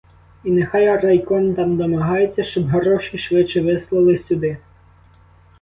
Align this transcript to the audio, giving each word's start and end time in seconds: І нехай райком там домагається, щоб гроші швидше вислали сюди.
І 0.43 0.49
нехай 0.51 0.95
райком 1.01 1.53
там 1.55 1.77
домагається, 1.77 2.43
щоб 2.43 2.67
гроші 2.67 3.17
швидше 3.17 3.61
вислали 3.61 4.17
сюди. 4.17 4.57